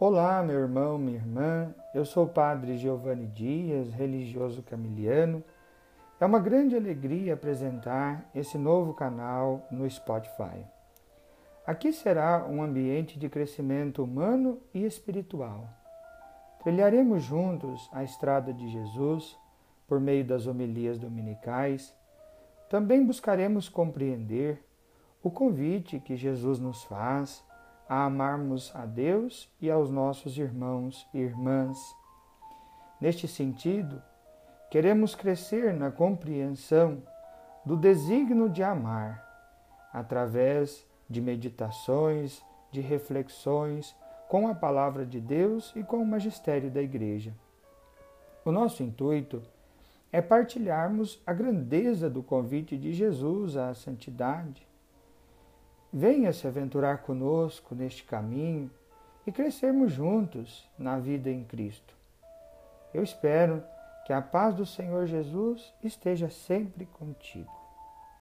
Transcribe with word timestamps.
Olá, 0.00 0.44
meu 0.44 0.60
irmão, 0.60 0.96
minha 0.96 1.16
irmã. 1.16 1.74
Eu 1.92 2.04
sou 2.04 2.26
o 2.26 2.28
Padre 2.28 2.78
Giovanni 2.78 3.26
Dias, 3.26 3.92
religioso 3.92 4.62
camiliano. 4.62 5.42
É 6.20 6.24
uma 6.24 6.38
grande 6.38 6.76
alegria 6.76 7.34
apresentar 7.34 8.30
esse 8.32 8.56
novo 8.56 8.94
canal 8.94 9.66
no 9.72 9.90
Spotify. 9.90 10.64
Aqui 11.66 11.92
será 11.92 12.46
um 12.48 12.62
ambiente 12.62 13.18
de 13.18 13.28
crescimento 13.28 14.04
humano 14.04 14.60
e 14.72 14.84
espiritual. 14.84 15.68
Trilharemos 16.62 17.24
juntos 17.24 17.90
a 17.92 18.04
estrada 18.04 18.52
de 18.54 18.68
Jesus 18.68 19.36
por 19.88 19.98
meio 19.98 20.24
das 20.24 20.46
homilias 20.46 20.96
dominicais. 20.96 21.92
Também 22.70 23.04
buscaremos 23.04 23.68
compreender 23.68 24.64
o 25.24 25.28
convite 25.28 25.98
que 25.98 26.14
Jesus 26.14 26.60
nos 26.60 26.84
faz 26.84 27.42
a 27.88 28.04
amarmos 28.04 28.70
a 28.74 28.84
Deus 28.84 29.48
e 29.60 29.70
aos 29.70 29.90
nossos 29.90 30.36
irmãos 30.36 31.06
e 31.14 31.18
irmãs. 31.18 31.78
Neste 33.00 33.26
sentido, 33.26 34.02
queremos 34.70 35.14
crescer 35.14 35.72
na 35.72 35.90
compreensão 35.90 37.02
do 37.64 37.76
desígnio 37.76 38.48
de 38.48 38.62
amar, 38.62 39.24
através 39.92 40.86
de 41.08 41.20
meditações, 41.20 42.42
de 42.70 42.80
reflexões 42.80 43.96
com 44.28 44.46
a 44.46 44.54
palavra 44.54 45.06
de 45.06 45.20
Deus 45.20 45.72
e 45.74 45.82
com 45.82 46.02
o 46.02 46.06
magistério 46.06 46.70
da 46.70 46.82
Igreja. 46.82 47.32
O 48.44 48.52
nosso 48.52 48.82
intuito 48.82 49.42
é 50.12 50.20
partilharmos 50.20 51.22
a 51.26 51.32
grandeza 51.32 52.08
do 52.08 52.22
convite 52.22 52.76
de 52.76 52.92
Jesus 52.92 53.56
à 53.56 53.74
santidade, 53.74 54.66
Venha 55.92 56.32
se 56.32 56.46
aventurar 56.46 56.98
conosco 56.98 57.74
neste 57.74 58.04
caminho 58.04 58.70
e 59.26 59.32
crescermos 59.32 59.92
juntos 59.92 60.68
na 60.78 60.98
vida 60.98 61.30
em 61.30 61.44
Cristo. 61.44 61.94
Eu 62.92 63.02
espero 63.02 63.62
que 64.06 64.12
a 64.12 64.22
paz 64.22 64.54
do 64.54 64.64
Senhor 64.64 65.06
Jesus 65.06 65.72
esteja 65.82 66.30
sempre 66.30 66.86
contigo. 66.86 67.57